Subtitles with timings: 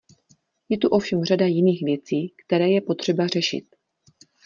[0.69, 3.65] Je tu ovšem řada jiných věcí, které je potřeba řešit.